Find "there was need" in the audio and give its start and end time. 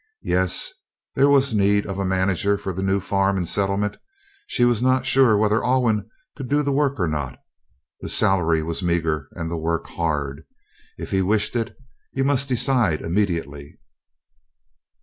1.13-1.85